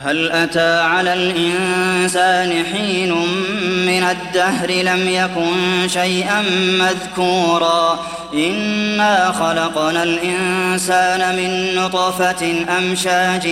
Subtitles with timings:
[0.00, 3.12] هل أتى على الإنسان حين
[3.86, 6.44] من الدهر لم يكن شيئا
[6.80, 7.98] مذكورا؟
[8.34, 13.48] إنا خلقنا الإنسان من نطفة أمشاج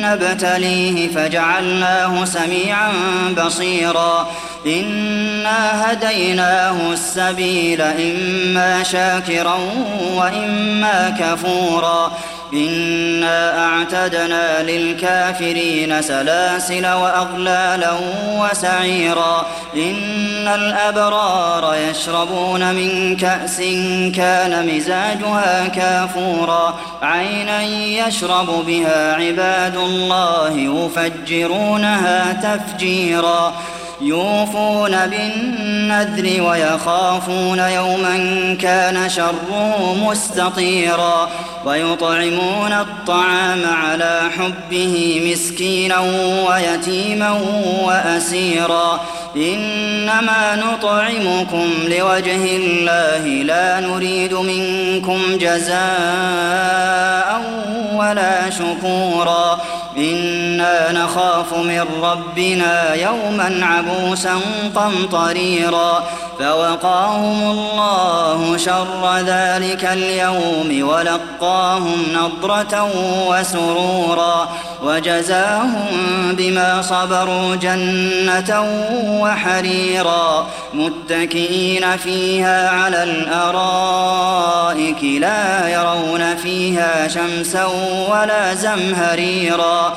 [0.00, 2.92] نبتليه فجعلناه سميعا
[3.38, 4.30] بصيرا.
[4.66, 9.58] إنا هديناه السبيل إما شاكرا
[10.14, 12.12] وإما كفورا.
[12.52, 17.92] إنا أعتدنا للكافرين سلاسل وأغلالا
[18.28, 19.46] وسعيرا.
[19.74, 23.56] إن الأبرار يشربون من كأس
[24.16, 26.80] كان مزاجها كافورا.
[27.02, 27.62] عينا
[28.06, 33.52] يشرب بها عباد الله يفجرونها تفجيرا.
[34.02, 38.16] يوفون بالنذر ويخافون يوما
[38.60, 41.28] كان شره مستطيرا
[41.64, 46.00] ويطعمون الطعام على حبه مسكينا
[46.48, 47.40] ويتيما
[47.82, 49.00] وأسيرا
[49.36, 56.72] إنما نطعمكم لوجه الله لا نريد منكم جزاء
[57.94, 59.60] ولا شكورا
[59.96, 64.40] إنا نخاف من ربنا يوما عبوسا
[64.74, 66.04] قمطريرا.
[66.38, 72.90] فوقاهم الله شر ذلك اليوم ولقاهم نضرة
[73.28, 74.48] وسرورا
[74.82, 75.86] وجزاهم
[76.32, 78.64] بما صبروا جنة
[79.20, 87.64] وحريرا متكئين فيها على الأرائك لا يرون فيها شمسا
[88.10, 89.96] ولا زمهريرا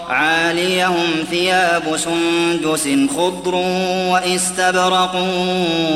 [0.11, 3.55] عاليهم ثياب سندس خضر
[4.11, 5.15] واستبرق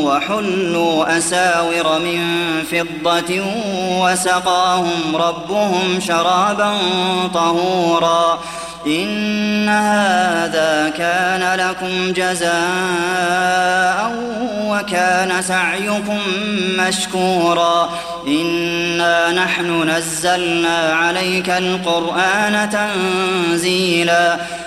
[0.01, 2.21] وحلوا أساور من
[2.71, 3.41] فضة
[4.01, 6.77] وسقاهم ربهم شرابا
[7.33, 8.39] طهورا
[8.87, 14.11] إن هذا كان لكم جزاء
[14.65, 16.19] وكان سعيكم
[16.79, 17.89] مشكورا.
[18.27, 24.37] إنا نحن نزلنا عليك القرآن تنزيلا.